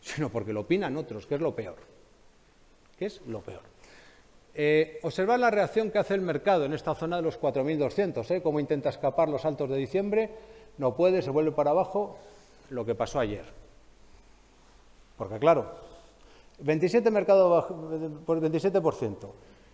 [0.00, 1.76] sino porque lo opinan otros, que es lo peor.
[2.98, 3.62] ¿Qué es lo peor?
[4.54, 8.42] Eh, observar la reacción que hace el mercado en esta zona de los 4.200, ¿eh?
[8.42, 10.30] cómo intenta escapar los altos de diciembre,
[10.76, 12.18] no puede, se vuelve para abajo,
[12.68, 13.44] lo que pasó ayer.
[15.16, 15.72] Porque claro,
[16.58, 19.30] 27 mercado por 27%.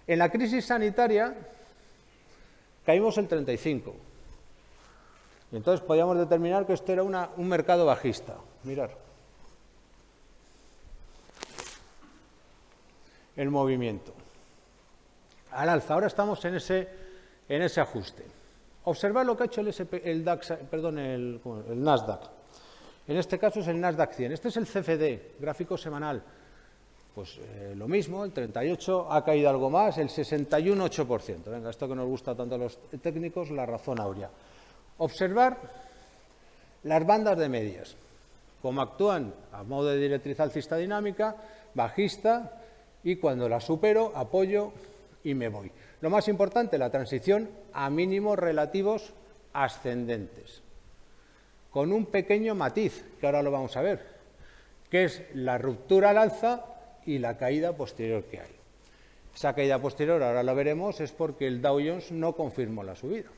[0.07, 1.35] En la crisis sanitaria
[2.85, 4.08] caímos el 35.
[5.51, 8.37] Y entonces podíamos determinar que esto era un mercado bajista.
[8.65, 8.91] Mirar.
[13.37, 14.13] El movimiento.
[15.53, 15.95] Al alza.
[15.95, 16.89] Ahora estamos en ese,
[17.49, 18.25] en ese ajuste.
[18.85, 21.41] Observad lo que ha hecho el, el, DAX, perdón, el,
[21.75, 22.21] Nasdaq.
[23.07, 24.33] En este caso es el Nasdaq 100.
[24.33, 26.23] Este es el CFD, gráfico semanal.
[27.15, 31.45] Pues eh, lo mismo, el 38 ha caído algo más, el 61,8%.
[31.47, 34.31] Venga, esto que nos gusta tanto a los técnicos, la razón aurea.
[34.99, 35.57] Observar
[36.85, 37.97] las bandas de medias,
[38.63, 41.37] cómo actúan a modo de directriz alcista dinámica,
[41.75, 42.63] bajista,
[43.05, 44.73] y cuando la supero, apoyo
[45.25, 45.71] y me voy.
[46.01, 49.13] Lo más importante, la transición a mínimos relativos
[49.53, 50.63] ascendentes
[51.71, 54.05] con un pequeño matiz, que ahora lo vamos a ver,
[54.91, 56.65] que es la ruptura al alza
[57.05, 58.51] y la caída posterior que hay.
[59.35, 63.29] Esa caída posterior, ahora la veremos, es porque el Dow Jones no confirmó la subida.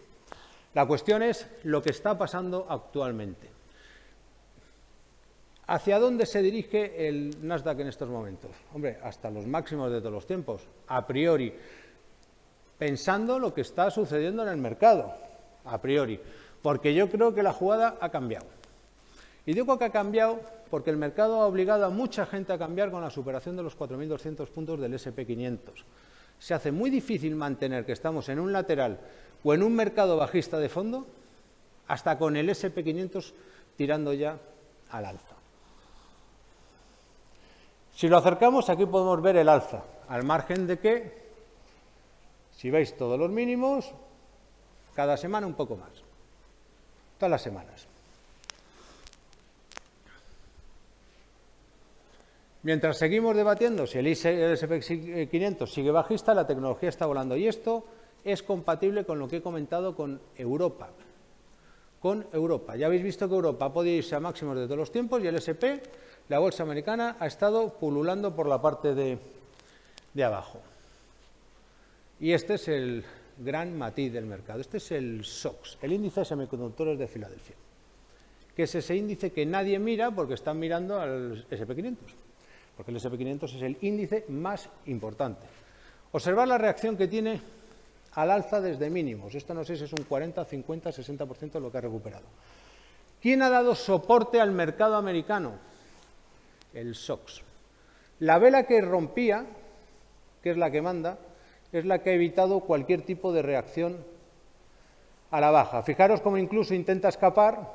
[0.74, 3.48] La cuestión es lo que está pasando actualmente.
[5.66, 8.50] ¿Hacia dónde se dirige el Nasdaq en estos momentos?
[8.74, 11.54] Hombre, hasta los máximos de todos los tiempos, a priori,
[12.76, 15.14] pensando lo que está sucediendo en el mercado,
[15.64, 16.20] a priori
[16.62, 18.46] porque yo creo que la jugada ha cambiado.
[19.46, 22.90] Y digo que ha cambiado porque el mercado ha obligado a mucha gente a cambiar
[22.90, 25.58] con la superación de los 4.200 puntos del SP500.
[26.40, 28.98] Se hace muy difícil mantener que estamos en un lateral
[29.44, 31.06] o en un mercado bajista de fondo
[31.86, 33.32] hasta con el SP500
[33.76, 34.36] tirando ya
[34.90, 35.36] al alza.
[37.94, 41.30] Si lo acercamos, aquí podemos ver el alza, al margen de que,
[42.56, 43.92] si veis todos los mínimos,
[44.94, 46.10] cada semana un poco más
[47.20, 47.86] todas las semanas.
[52.62, 57.36] Mientras seguimos debatiendo si el S&P 500 sigue bajista, la tecnología está volando.
[57.36, 57.84] Y esto
[58.24, 60.90] es compatible con lo que he comentado con Europa.
[62.00, 62.76] Con Europa.
[62.76, 65.26] Ya habéis visto que Europa ha podido irse a máximos de todos los tiempos y
[65.26, 65.82] el S&P,
[66.28, 69.18] la bolsa americana, ha estado pululando por la parte de,
[70.12, 70.60] de abajo.
[72.20, 73.04] Y este es el,
[73.40, 74.60] gran matiz del mercado.
[74.60, 77.56] Este es el SOX, el índice de semiconductores de Filadelfia,
[78.54, 81.96] que es ese índice que nadie mira porque están mirando al SP500,
[82.80, 85.42] porque el SP500 es el índice más importante.
[86.12, 87.38] Observar la reacción que tiene
[88.14, 89.34] al alza desde mínimos.
[89.34, 92.24] Esto no sé si es un 40, 50, 60% de lo que ha recuperado.
[93.20, 95.52] ¿Quién ha dado soporte al mercado americano?
[96.72, 97.42] El SOX.
[98.20, 99.44] La vela que rompía,
[100.42, 101.18] que es la que manda,
[101.72, 103.98] es la que ha evitado cualquier tipo de reacción
[105.30, 105.82] a la baja.
[105.82, 107.74] Fijaros cómo incluso intenta escapar,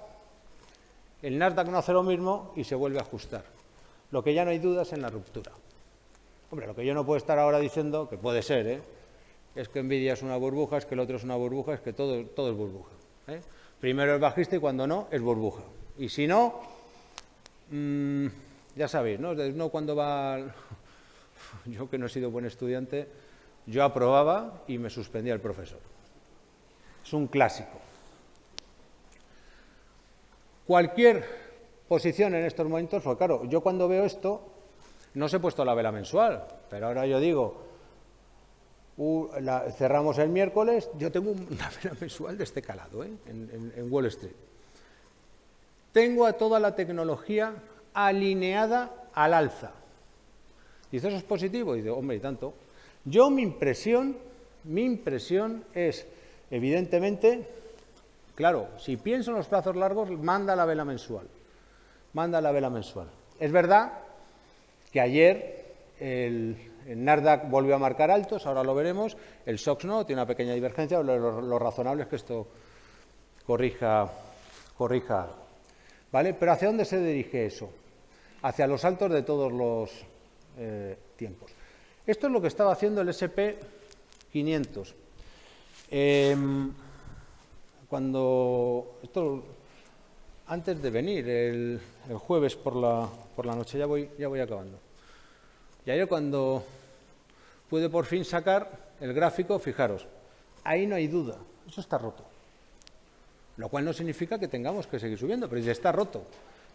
[1.22, 3.55] el Nasdaq no hace lo mismo y se vuelve a ajustar.
[4.12, 5.52] Lo que ya no hay dudas en la ruptura.
[6.52, 8.82] Hombre, lo que yo no puedo estar ahora diciendo, que puede ser, ¿eh?
[9.56, 11.94] es que Nvidia es una burbuja, es que el otro es una burbuja, es que
[11.94, 12.92] todo, todo es burbuja.
[13.28, 13.42] ¿eh?
[13.80, 15.64] Primero es bajista y cuando no, es burbuja.
[15.98, 16.62] Y si no,
[17.72, 18.28] mm,
[18.76, 19.34] ya sabéis, ¿no?
[19.34, 20.40] no cuando va...
[21.66, 23.08] Yo que no he sido buen estudiante,
[23.66, 25.80] yo aprobaba y me suspendía el profesor.
[27.04, 27.80] Es un clásico.
[30.66, 31.45] Cualquier
[31.88, 34.42] posición en estos momentos, porque claro, yo cuando veo esto,
[35.14, 37.66] no se he puesto la vela mensual, pero ahora yo digo,
[39.78, 43.12] cerramos el miércoles, yo tengo una vela mensual de este calado ¿eh?
[43.28, 44.36] en, Wall Street.
[45.92, 47.54] tengo a toda la tecnología
[47.94, 49.72] alineada al alza.
[50.92, 51.76] Dice, ¿eso es positivo?
[51.76, 52.54] Y dice, hombre, y tanto.
[53.06, 54.18] Yo mi impresión,
[54.64, 56.06] mi impresión es,
[56.50, 57.48] evidentemente,
[58.36, 61.28] claro, si pienso en los plazos largos, manda la vela mensual.
[62.16, 63.10] Manda la vela mensual.
[63.38, 63.92] Es verdad
[64.90, 65.66] que ayer
[66.00, 66.56] el,
[66.88, 71.04] Nasdaq volvió a marcar altos, ahora lo veremos, el SOX no, tiene una pequeña divergencia,
[71.04, 72.48] lo, razonable es que esto
[73.46, 74.10] corrija,
[74.78, 75.28] corrija.
[76.10, 76.34] ¿Vale?
[76.34, 77.70] Pero ¿hacia dónde se dirige eso?
[78.44, 79.92] Hacia los altos de todos los
[80.58, 81.52] eh, tiempos.
[82.08, 83.60] Esto es lo que estaba haciendo el SP
[84.32, 84.96] 500.
[85.92, 86.72] Em,
[87.90, 89.44] cuando esto
[90.48, 91.82] antes de venir el,
[92.14, 94.80] jueves por la, por la noche ya voy ya voy acabando.
[95.86, 96.64] Y ayer cuando
[97.70, 100.08] pude por fin sacar el gráfico, fijaros,
[100.64, 101.38] ahí no hay duda,
[101.68, 102.24] eso está roto.
[103.58, 106.24] Lo cual no significa que tengamos que seguir subiendo, pero ya está roto.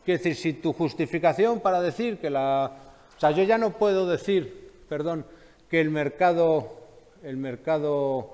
[0.05, 2.73] Quiere decir, si tu justificación para decir que la...
[3.16, 5.27] O sea, yo ya no puedo decir, perdón,
[5.69, 6.79] que el mercado...
[7.23, 8.31] El mercado...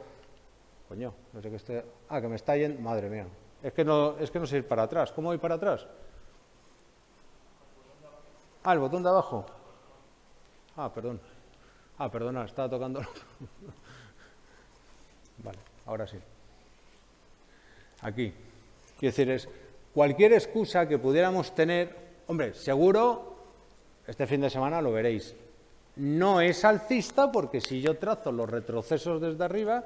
[0.89, 1.85] Coño, no sé qué esté...
[2.09, 2.81] Ah, que me está yendo...
[2.81, 3.27] Madre mía.
[3.65, 5.11] Es que no, es que no sé ir para atrás.
[5.11, 5.89] ¿Cómo voy para atrás?
[8.67, 9.47] Ah, el botón de abajo.
[10.77, 11.21] Ah, perdón.
[11.99, 13.01] Ah, perdona, estaba tocando.
[15.39, 16.17] vale, ahora sí.
[18.01, 18.35] Aquí.
[18.99, 19.49] Quiero decir, es
[19.95, 23.37] cualquier excusa que pudiéramos tener, hombre, seguro,
[24.05, 25.37] este fin de semana lo veréis,
[25.95, 29.85] no es alcista porque si yo trazo los retrocesos desde arriba,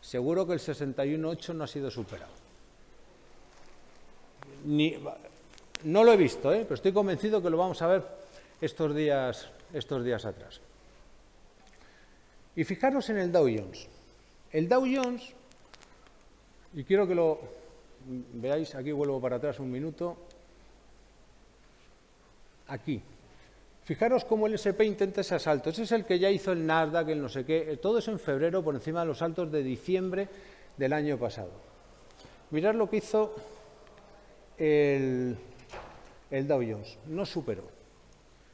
[0.00, 2.30] seguro que el 61.8 no ha sido superado.
[5.84, 6.60] No lo he visto, ¿eh?
[6.62, 8.02] pero estoy convencido que lo vamos a ver
[8.60, 10.60] estos días, estos días atrás.
[12.56, 13.88] Y fijaros en el Dow Jones.
[14.52, 15.32] El Dow Jones,
[16.74, 17.40] y quiero que lo
[18.34, 20.16] veáis, aquí vuelvo para atrás un minuto,
[22.68, 23.00] aquí.
[23.84, 25.70] Fijaros cómo el SP intenta ese asalto.
[25.70, 27.78] Ese es el que ya hizo el Nasdaq, el no sé qué.
[27.82, 30.28] Todo eso en febrero por encima de los saltos de diciembre
[30.76, 31.50] del año pasado.
[32.50, 33.34] Mirad lo que hizo
[34.58, 35.36] el,
[36.30, 36.98] el Dow Jones.
[37.06, 37.64] No superó.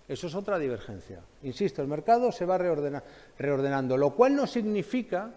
[0.08, 1.20] Eso es otra divergencia.
[1.42, 5.30] Insisto, el mercado se va reordenando, lo cual no significa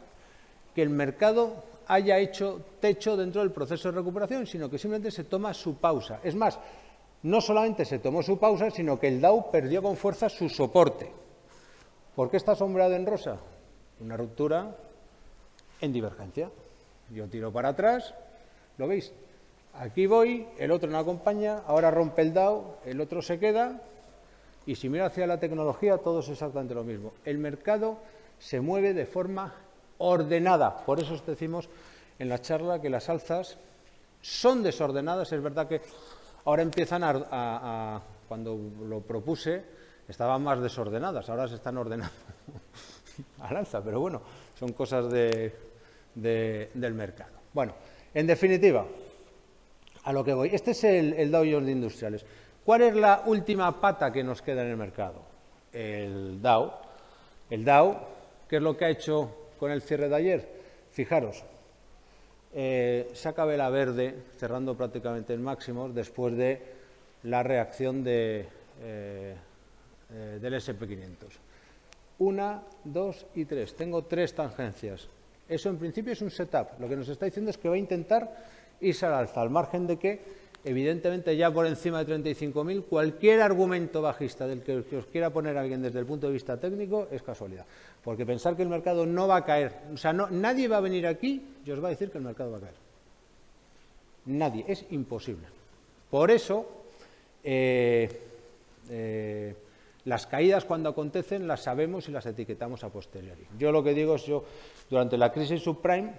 [0.76, 5.24] que el mercado haya hecho techo dentro del proceso de recuperación, sino que simplemente se
[5.24, 6.20] toma su pausa.
[6.24, 6.60] Es más,
[7.24, 11.12] no solamente se tomó su pausa, sino que el Dow perdió con fuerza su soporte.
[12.16, 13.38] ¿Por qué está sombreado en rosa?
[14.02, 14.76] Una ruptura
[15.82, 16.52] en divergencia.
[17.10, 18.14] Yo tiro para atrás,
[18.78, 19.12] ¿lo veis?
[19.80, 23.80] Aquí voy, el otro no acompaña, ahora rompe el Dow, el otro se queda,
[24.66, 27.14] y si miro hacia la tecnología, todo es exactamente lo mismo.
[27.24, 27.98] El mercado
[28.38, 29.54] se mueve de forma
[30.00, 30.86] ordenada.
[30.86, 31.70] Por eso decimos
[32.20, 33.58] en la charla que las alzas
[34.22, 35.32] son desordenadas.
[35.32, 35.82] Es verdad que
[36.44, 39.64] ahora empiezan a, cuando lo propuse,
[40.10, 42.14] estaban más desordenadas, ahora se están ordenando
[43.40, 44.22] al alza, pero bueno,
[44.60, 45.54] son cosas del
[46.94, 47.32] mercado.
[47.54, 47.76] Bueno,
[48.14, 48.86] en definitiva,
[50.10, 50.50] a lo que voy.
[50.52, 52.26] Este es el, el Dow Jones de Industriales.
[52.66, 55.22] ¿Cuál es la última pata que nos queda en el mercado?
[55.72, 56.72] El Dow.
[57.48, 57.96] El Dow,
[58.48, 60.50] ¿qué es lo que ha hecho con el cierre de ayer?
[60.90, 61.44] Fijaros,
[62.56, 66.60] eh, saca vela verde, cerrando prácticamente en máximos, después de
[67.22, 68.48] la reacción eh,
[68.82, 69.36] eh,
[70.42, 71.38] del SP500.
[72.18, 73.76] Una, dos y tres.
[73.76, 75.08] Tengo tres tangencias.
[75.48, 76.80] Eso en principio es un setup.
[76.80, 79.88] Lo que nos está diciendo es que va a intentar irse al alza, al margen
[79.88, 85.30] de que evidentemente ya por encima de 35.000, cualquier argumento bajista del que, os quiera
[85.30, 87.66] poner alguien desde el punto de vista técnico es casualidad.
[88.04, 90.82] Porque pensar que el mercado no va a caer, o sea, no, nadie va a
[90.82, 92.74] venir aquí y os va a decir que el mercado va a caer.
[94.26, 95.48] Nadie, es imposible.
[96.10, 96.66] Por eso,
[97.44, 98.10] eh,
[98.90, 99.56] eh,
[100.06, 103.46] las caídas cuando acontecen las sabemos y las etiquetamos a posteriori.
[103.58, 104.44] Yo lo que digo es, yo
[104.90, 106.14] durante la crisis subprime,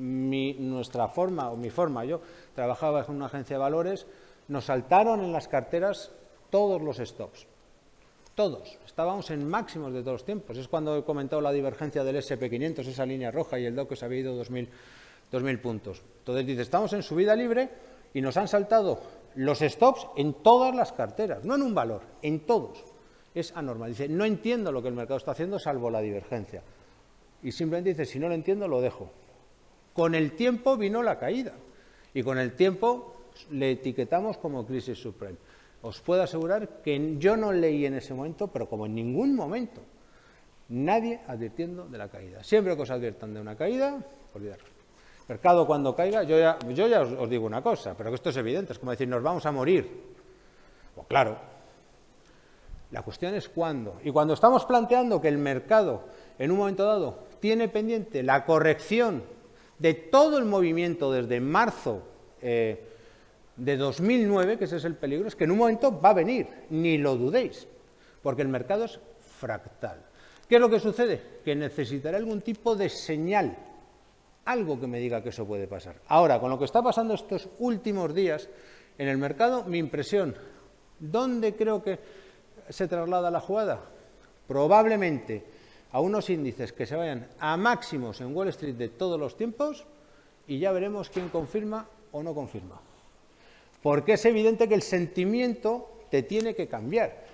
[0.00, 2.20] mi, nuestra forma, o mi forma, yo
[2.54, 4.06] trabajaba en una agencia de valores,
[4.48, 6.10] nos saltaron en las carteras
[6.50, 7.46] todos los stops.
[8.34, 8.78] Todos.
[8.86, 10.56] Estábamos en máximos de todos los tiempos.
[10.56, 13.96] Es cuando he comentado la divergencia del SP500, esa línea roja, y el DOC que
[13.96, 16.02] se había ido 2.000, puntos.
[16.18, 17.68] Entonces dice, estamos en subida libre
[18.14, 19.00] y nos han saltado
[19.34, 22.84] los stops en todas las carteras, no en un valor, en todos.
[23.34, 23.90] Es anormal.
[23.90, 26.62] Dice, no entiendo lo que el mercado está haciendo salvo la divergencia.
[27.42, 29.10] Y simplemente dice, si no lo entiendo, lo dejo.
[29.92, 31.52] Con el tiempo vino la caída
[32.14, 33.16] y con el tiempo
[33.50, 35.36] le etiquetamos como crisis suprema.
[35.82, 39.80] Os puedo asegurar que yo no leí en ese momento, pero como en ningún momento,
[40.68, 42.44] nadie advirtiendo de la caída.
[42.44, 43.98] Siempre que os adviertan de una caída,
[44.34, 44.68] olvidarlo.
[45.28, 48.30] mercado cuando caiga, yo ya, yo ya os, os, digo una cosa, pero que esto
[48.30, 49.88] es evidente, es como decir, nos vamos a morir.
[50.94, 51.38] Pues claro,
[52.90, 54.00] la cuestión es cuándo.
[54.04, 56.04] Y cuando estamos planteando que el mercado,
[56.38, 59.22] en un momento dado, tiene pendiente la corrección
[59.80, 62.02] de todo el movimiento desde marzo
[62.42, 62.84] eh,
[63.56, 66.46] de 2009, que ese es el peligro, es que en un momento va a venir,
[66.68, 67.66] ni lo dudéis,
[68.22, 69.00] porque el mercado es
[69.38, 70.02] fractal.
[70.46, 71.20] ¿Qué es lo que sucede?
[71.44, 73.56] Que necesitará algún tipo de señal,
[74.44, 75.96] algo que me diga que eso puede pasar.
[76.08, 78.50] Ahora, con lo que está pasando estos últimos días
[78.98, 80.34] en el mercado, mi impresión,
[80.98, 81.98] ¿dónde creo que
[82.68, 83.80] se traslada la jugada?
[84.46, 85.42] Probablemente
[85.92, 89.84] a unos índices que se vayan a máximos en Wall Street de todos los tiempos
[90.46, 92.80] y ya veremos quién confirma o no confirma.
[93.82, 97.24] Porque es evidente que el sentimiento te tiene que cambiar.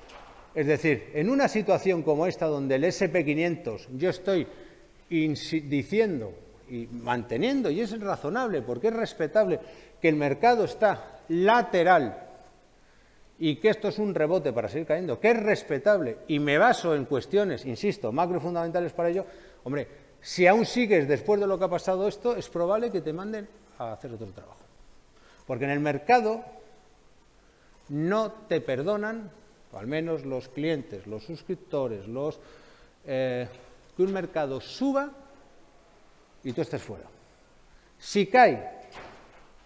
[0.55, 4.47] Es decir, en una situación como esta donde el SP500 yo estoy
[5.09, 6.33] diciendo
[6.69, 9.61] y manteniendo, y es razonable porque es respetable,
[10.01, 12.26] que el mercado está lateral
[13.39, 16.95] y que esto es un rebote para seguir cayendo, que es respetable y me baso
[16.95, 19.27] en cuestiones, insisto, macro fundamentales para ello,
[19.65, 19.89] hombre,
[20.21, 23.49] si aún sigues después de lo que ha pasado esto, es probable que te manden
[23.79, 24.57] a hacer otro trabajo.
[25.47, 26.43] Porque en el mercado
[27.91, 29.31] no te perdonan,
[29.73, 32.41] o al menos los clientes, los suscriptores, los
[33.05, 33.47] eh,
[33.97, 35.11] que un mercado suba
[36.43, 37.05] y tú estés fuera.
[37.99, 38.76] Si cae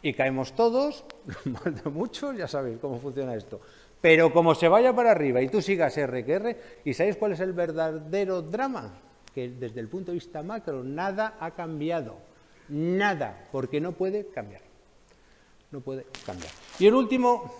[0.02, 1.04] y caemos todos,
[1.44, 3.60] mal de muchos, ya sabéis cómo funciona esto.
[4.00, 7.32] Pero como se vaya para arriba y tú sigas R que R, ¿y sabéis cuál
[7.32, 8.94] es el verdadero drama?
[9.34, 12.16] Que desde el punto de vista macro nada ha cambiado.
[12.68, 14.62] Nada, porque no puede cambiar.
[15.70, 16.50] No puede cambiar.
[16.78, 17.52] Y el último,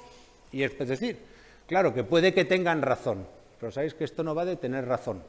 [0.51, 1.19] y es decir,
[1.67, 3.27] claro que puede que tengan razón,
[3.59, 5.23] pero sabéis que esto no va de tener razón.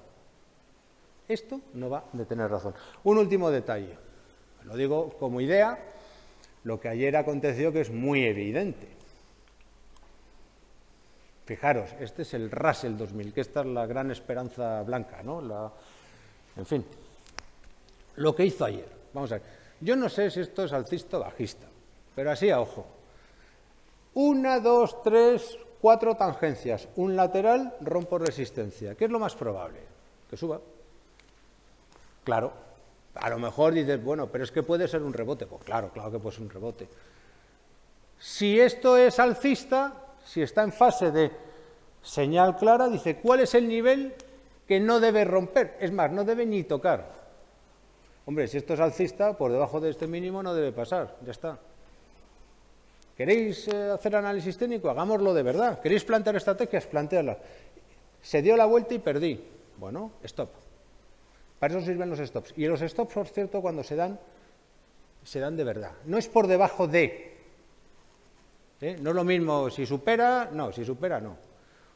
[1.27, 2.73] Esto no va de tener razón.
[3.03, 3.97] Un último detalle,
[4.63, 5.77] lo digo como idea,
[6.63, 8.87] lo que ayer aconteció que es muy evidente.
[11.45, 15.73] Fijaros, este es el Russell 2000, que esta es la gran esperanza blanca, ¿no?
[16.55, 16.85] En fin,
[18.15, 18.87] lo que hizo ayer.
[19.13, 19.43] Vamos a ver.
[19.81, 21.67] Yo no sé si esto es alcista o bajista,
[22.15, 22.85] pero así a ojo.
[24.13, 26.87] Una, dos, tres, cuatro tangencias.
[26.95, 28.95] Un lateral, rompo resistencia.
[28.95, 29.79] ¿Qué es lo más probable?
[30.29, 30.61] Que suba.
[32.23, 32.53] Claro,
[33.15, 35.45] a lo mejor dices, bueno, pero es que puede ser un rebote.
[35.45, 36.87] Pues claro, claro que puede ser un rebote.
[38.19, 39.93] Si esto es alcista,
[40.23, 41.31] si está en fase de
[42.01, 44.13] señal clara, dice, ¿cuál es el nivel
[44.67, 45.77] que no debe romper?
[45.79, 47.21] Es más, no debe ni tocar.
[48.25, 51.59] Hombre, si esto es alcista, por debajo de este mínimo no debe pasar, ya está.
[53.17, 54.89] ¿Queréis eh, hacer análisis técnico?
[54.89, 55.81] Hagámoslo de verdad.
[55.81, 56.87] ¿Queréis plantear estrategias?
[56.87, 57.37] Plantearlas.
[58.21, 59.43] Se dio la vuelta y perdí.
[59.77, 60.49] Bueno, stop.
[61.61, 62.55] Para eso sirven los stops.
[62.57, 64.19] Y los stops, por cierto, cuando se dan,
[65.23, 65.91] se dan de verdad.
[66.05, 67.37] No es por debajo de.
[68.81, 68.97] ¿eh?
[68.99, 71.37] No es lo mismo si supera, no, si supera, no.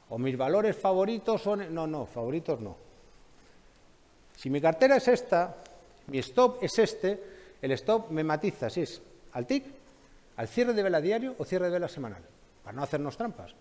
[0.10, 1.74] O mis valores favoritos son.
[1.74, 2.78] No, no, favoritos no.
[4.38, 5.56] Si mi cartera es esta,
[6.10, 7.24] mi stop es este,
[7.60, 9.02] el stop me matiza si es
[9.32, 9.66] al TIC,
[10.38, 12.22] al cierre de vela diario o cierre de vela semanal,
[12.64, 13.56] para no hacernos trampas.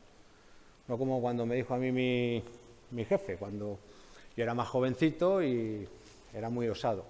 [0.87, 2.45] No como cuando me dijo a mí mi,
[2.91, 3.79] mi jefe, cuando
[4.37, 5.89] yo era más jovencito y
[6.33, 7.05] era muy osado.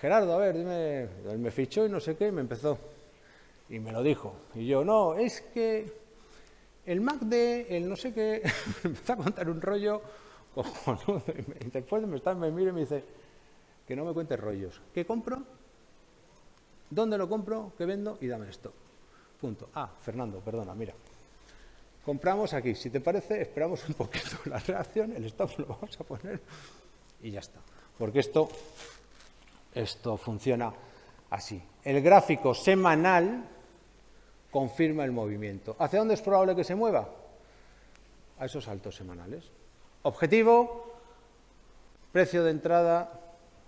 [0.00, 2.78] Gerardo, a ver, dime, él me fichó y no sé qué, me empezó.
[3.68, 4.34] Y me lo dijo.
[4.54, 5.92] Y yo, no, es que
[6.86, 8.42] el Mac de, el no sé qué,
[8.84, 10.02] me empezó a contar un rollo
[11.60, 13.04] Y después me, está, me mira y me dice,
[13.86, 14.80] que no me cuentes rollos.
[14.94, 15.42] ¿Qué compro?
[16.90, 17.72] ¿Dónde lo compro?
[17.78, 18.18] ¿Qué vendo?
[18.20, 18.72] Y dame esto.
[19.40, 19.70] Punto.
[19.74, 20.94] Ah, Fernando, perdona, mira.
[22.04, 22.74] Compramos aquí.
[22.74, 26.40] Si te parece, esperamos un poquito la reacción, el stop lo vamos a poner
[27.22, 27.60] y ya está.
[27.96, 28.48] Porque esto,
[29.74, 30.72] esto funciona
[31.30, 31.62] así.
[31.84, 33.44] El gráfico semanal
[34.50, 35.76] confirma el movimiento.
[35.78, 37.08] ¿Hacia dónde es probable que se mueva?
[38.38, 39.50] A esos altos semanales.
[40.02, 40.92] Objetivo,
[42.10, 43.20] precio de entrada,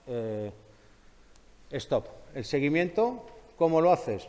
[0.06, 0.52] eh,
[1.70, 2.06] stop.
[2.34, 3.24] El seguimiento,
[3.56, 4.28] ¿cómo lo haces?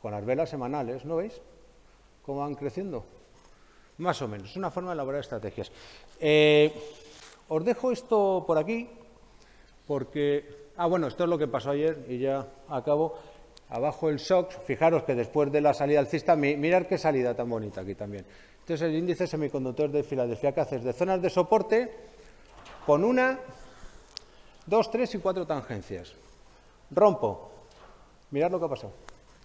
[0.00, 1.40] Con las velas semanales, ¿no veis?
[2.24, 3.04] ¿Cómo van creciendo?
[3.98, 5.72] Más o menos, es una forma de elaborar estrategias.
[6.20, 6.72] Eh,
[7.48, 8.88] os dejo esto por aquí,
[9.86, 10.66] porque...
[10.78, 13.14] Ah, bueno, esto es lo que pasó ayer y ya acabo.
[13.70, 17.80] Abajo el SOX, fijaros que después de la salida alcista, mirar qué salida tan bonita
[17.80, 18.26] aquí también.
[18.60, 20.84] Entonces el índice semiconductor de Filadelfia, ¿qué haces?
[20.84, 21.90] De zonas de soporte
[22.84, 23.38] con una,
[24.66, 26.12] dos, tres y cuatro tangencias.
[26.90, 27.50] Rompo.
[28.30, 28.92] Mirad lo que ha pasado.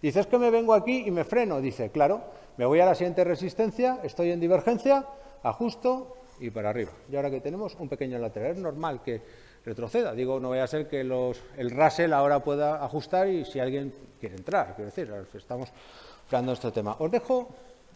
[0.01, 1.61] Dices que me vengo aquí y me freno.
[1.61, 2.21] Dice, claro,
[2.57, 5.05] me voy a la siguiente resistencia, estoy en divergencia,
[5.43, 6.91] ajusto y para arriba.
[7.09, 9.21] Y ahora que tenemos un pequeño lateral, es normal que
[9.65, 10.13] retroceda.
[10.13, 13.93] Digo, no vaya a ser que los, el Russell ahora pueda ajustar y si alguien
[14.19, 15.69] quiere entrar, quiero decir, estamos
[16.27, 16.95] hablando este tema.
[16.99, 17.49] Os dejo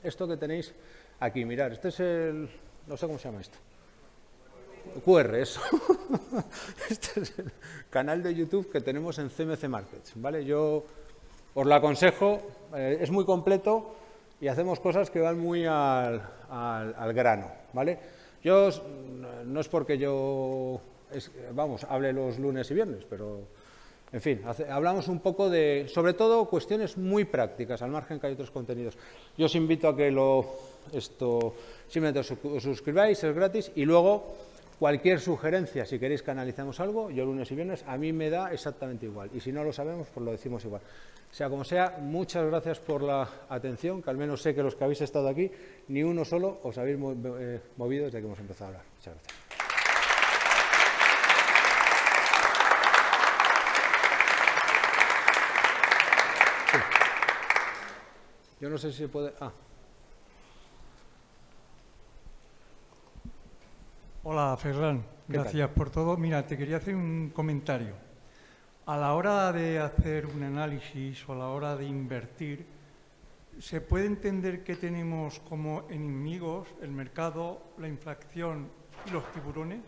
[0.03, 0.73] esto que tenéis
[1.19, 2.49] aquí, mirar, este es el,
[2.87, 3.57] no sé cómo se llama esto.
[5.03, 5.61] QR, eso.
[6.89, 7.51] este es el
[7.89, 10.45] canal de YouTube que tenemos en CMC Markets, ¿vale?
[10.45, 10.85] Yo
[11.55, 12.41] os lo aconsejo,
[12.75, 13.95] eh, es muy completo
[14.41, 17.99] y hacemos cosas que van muy al, al grano, ¿vale?
[18.43, 18.69] Yo,
[19.45, 20.79] no es porque yo
[21.53, 23.41] vamos, hable los lunes y viernes, pero,
[24.11, 28.33] en fin, hablamos un poco de, sobre todo, cuestiones muy prácticas, al margen que hay
[28.33, 28.97] otros contenidos.
[29.37, 30.45] Yo os invito a que lo,
[30.93, 31.55] esto,
[31.87, 34.35] simplemente os, suscribáis, es gratis, y luego
[34.79, 38.51] cualquier sugerencia, si queréis que analicemos algo, yo lunes y viernes, a mí me da
[38.51, 40.81] exactamente igual, y si no lo sabemos, pues lo decimos igual.
[41.31, 44.83] Sea como sea, muchas gracias por la atención, que al menos sé que los que
[44.83, 45.51] habéis estado aquí,
[45.89, 48.85] ni uno solo os habéis eh, movido desde que hemos empezado a hablar.
[48.95, 49.45] Muchas gracias.
[58.61, 59.33] Yo no sé si se puede...
[59.41, 59.51] Ah.
[64.27, 65.05] Hola, Ferran.
[65.27, 66.17] Gracias por todo.
[66.17, 67.93] Mira, te quería hacer un comentario.
[68.87, 72.65] A la hora de hacer un análisis o a la hora de invertir,
[73.59, 78.67] ¿se puede entender que tenemos como enemigos el mercado, la inflación
[79.05, 79.83] y los tiburones?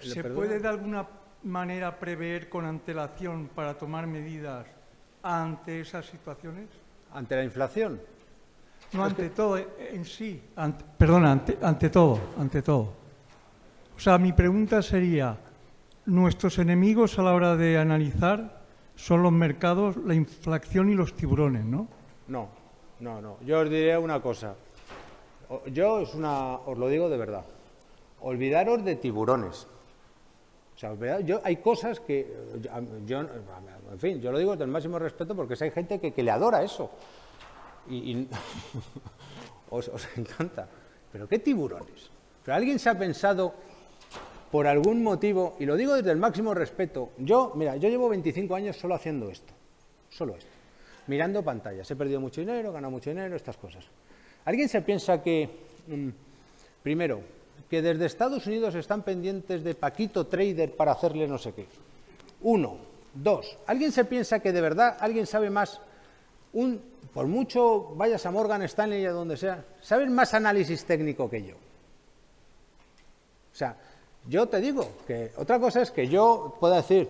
[0.00, 1.06] ¿Se puede de alguna
[1.44, 4.66] manera prever con antelación para tomar medidas
[5.22, 6.68] ante esas situaciones?
[7.14, 8.00] ante la inflación.
[8.92, 10.42] No, ante todo en sí,
[10.98, 11.30] perdona,
[11.62, 13.07] ante, todo, ante todo.
[13.98, 15.36] O sea, mi pregunta sería,
[16.06, 18.62] nuestros enemigos a la hora de analizar
[18.94, 21.88] son los mercados, la inflación y los tiburones, ¿no?
[22.28, 22.48] No,
[23.00, 23.38] no, no.
[23.44, 24.54] Yo os diré una cosa.
[25.72, 27.44] Yo es una, os lo digo de verdad.
[28.20, 29.66] Olvidaros de tiburones.
[30.76, 32.32] O sea, yo, hay cosas que,
[33.04, 36.30] yo, en fin, yo lo digo desde el máximo respeto porque hay gente que, le
[36.30, 36.88] adora eso.
[37.90, 38.28] Y,
[39.70, 40.68] os, encanta.
[41.10, 42.12] Pero qué tiburones.
[42.46, 43.54] Alguien se ha pensado
[44.50, 48.54] por algún motivo, y lo digo desde el máximo respeto, yo, mira, yo llevo 25
[48.54, 49.52] años solo haciendo esto,
[50.08, 50.50] solo esto,
[51.06, 51.90] mirando pantallas.
[51.90, 53.84] He perdido mucho dinero, he ganado mucho dinero, estas cosas.
[54.44, 55.48] ¿Alguien se piensa que,
[55.86, 56.08] mm,
[56.82, 57.20] primero,
[57.68, 61.66] que desde Estados Unidos están pendientes de Paquito Trader para hacerle no sé qué.
[62.42, 62.78] Uno.
[63.12, 63.58] Dos.
[63.66, 65.80] ¿Alguien se piensa que de verdad alguien sabe más?
[66.52, 66.80] Un,
[67.12, 71.42] por mucho vayas a Morgan Stanley y a donde sea, saben más análisis técnico que
[71.42, 71.56] yo.
[71.56, 73.76] O sea,
[74.28, 77.08] yo te digo que otra cosa es que yo pueda decir,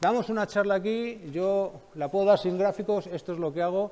[0.00, 3.90] damos una charla aquí, yo la puedo dar sin gráficos, esto es lo que hago,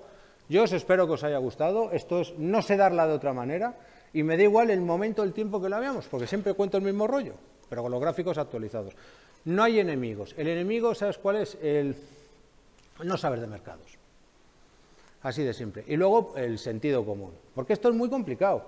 [0.49, 3.75] yo os espero que os haya gustado, esto es, no sé darla de otra manera,
[4.13, 6.85] y me da igual el momento, el tiempo que la veamos, porque siempre cuento el
[6.85, 7.35] mismo rollo,
[7.69, 8.95] pero con los gráficos actualizados.
[9.45, 10.35] No hay enemigos.
[10.37, 11.57] El enemigo, ¿sabes cuál es?
[11.63, 11.97] El
[13.03, 13.97] no saber de mercados.
[15.23, 15.85] Así de simple.
[15.87, 17.33] Y luego el sentido común.
[17.55, 18.65] Porque esto es muy complicado.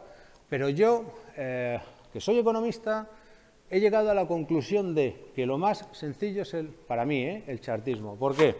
[0.48, 1.04] Pero yo,
[1.36, 1.78] eh,
[2.12, 3.06] que soy economista,
[3.72, 7.44] he llegado a la conclusión de que lo más sencillo es el, para mí, ¿eh?
[7.46, 8.16] el chartismo.
[8.16, 8.54] ¿Por qué?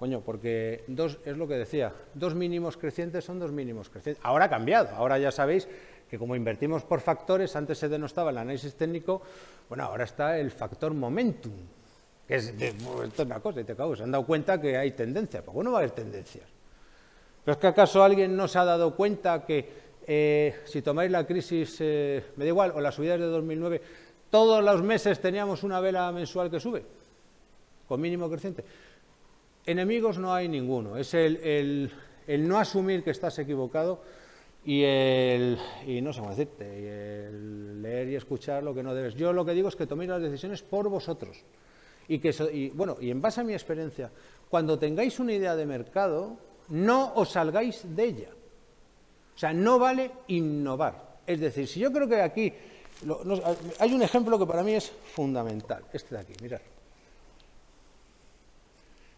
[0.00, 4.20] Coño, porque dos, es lo que decía, dos mínimos crecientes son dos mínimos crecientes.
[4.26, 5.68] Ahora ha cambiado, ahora ya sabéis
[6.10, 9.22] que como invertimos por factores, antes se denostaba el análisis técnico,
[9.68, 11.52] bueno, ahora está el factor momentum,
[12.26, 12.74] que es, es
[13.20, 15.78] una cosa, y te cago, se han dado cuenta que hay tendencia, pues bueno, va
[15.78, 16.48] a haber tendencias.
[17.44, 21.24] Pero es que acaso alguien no se ha dado cuenta que eh, si tomáis la
[21.24, 23.80] crisis, eh, me da igual, o las subidas de 2009,
[24.28, 26.82] todos los meses teníamos una vela mensual que sube,
[27.86, 28.64] con mínimo creciente.
[29.64, 31.92] Enemigos no hay ninguno, es el,
[32.26, 34.02] no asumir que estás equivocado
[34.64, 35.56] y el,
[35.86, 39.14] y no sé cómo decirte, el leer y escuchar lo que no debes.
[39.14, 41.44] Yo lo que digo es que toméis las decisiones por vosotros.
[42.08, 44.10] Y, que, y, bueno, y en base a mi experiencia,
[44.48, 46.36] cuando tengáis una idea de mercado,
[46.68, 48.30] no os salgáis de ella.
[49.40, 51.22] Sea, no vale innovar.
[51.26, 52.52] Es decir, si yo creo que aquí
[53.78, 56.60] hay un ejemplo que para mí es fundamental, este de aquí, mirad.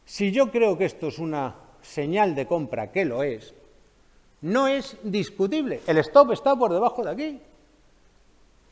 [0.04, 3.52] Si yo creo que esto es una señal de compra, que lo es,
[4.42, 5.80] no es discutible.
[5.88, 7.40] El stop está por debajo de aquí,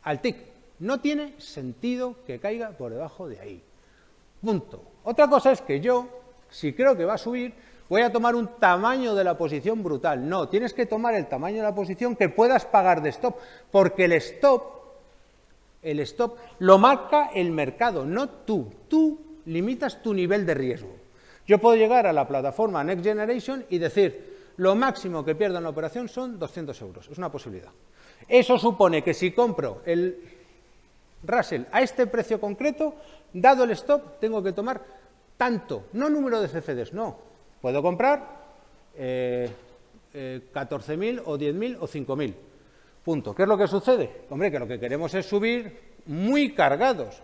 [0.05, 0.37] al tick.
[0.79, 3.63] No tiene sentido que caiga por debajo de ahí.
[4.41, 4.85] Punto.
[5.03, 6.20] Otra cosa es que yo,
[6.51, 7.55] si creo que va a subir,
[7.89, 10.29] voy a tomar un tamaño de la posición brutal.
[10.29, 13.37] No, tienes que tomar el tamaño de la posición que puedas pagar de stop,
[13.71, 14.63] porque el stop,
[15.83, 18.73] el stop lo marca el mercado, no tú.
[18.89, 20.95] Tú limitas tu nivel de riesgo.
[21.47, 25.65] Yo puedo llegar a la plataforma Next Generation y decir, lo máximo que pierdo en
[25.65, 27.71] la operación son 200 euros, es una posibilidad.
[28.29, 30.17] Eso supone que si compro el
[31.25, 32.95] Russell a este precio concreto,
[33.33, 34.81] dado el stop, tengo que tomar
[35.41, 37.17] tanto, no número de CFDs, no.
[37.63, 38.45] Puedo comprar
[38.95, 39.51] eh,
[40.13, 42.35] 14.000 eh, o 10.000 o 5.000.
[43.03, 43.35] Punto.
[43.35, 44.27] ¿Qué es lo que sucede?
[44.29, 47.23] Hombre, que lo que queremos es subir muy cargados.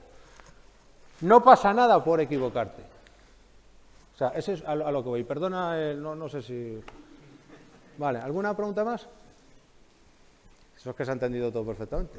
[1.20, 2.80] No pasa nada por equivocarte.
[4.14, 5.24] O sea, eso es a lo, que voy.
[5.24, 6.80] Perdona, eh, no, no sé si...
[7.98, 9.06] Vale, ¿alguna pregunta más?
[10.74, 12.18] Eso es que se ha entendido todo perfectamente.